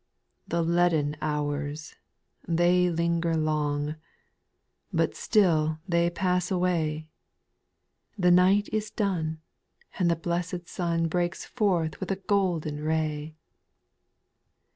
6. 0.45 0.45
The 0.49 0.61
leaden 0.63 1.15
hours— 1.21 1.95
they 2.47 2.89
linger 2.89 3.35
long; 3.37 3.97
But 4.91 5.13
still 5.15 5.77
they 5.87 6.09
pass 6.09 6.49
away; 6.49 7.07
The 8.17 8.31
night 8.31 8.67
is 8.71 8.89
done, 8.89 9.41
and 9.99 10.09
the 10.09 10.15
blessed 10.15 10.67
sun 10.67 11.07
Breaks 11.07 11.45
forth 11.45 11.99
with 11.99 12.09
a 12.09 12.15
golden 12.15 12.81
ray. 12.83 13.35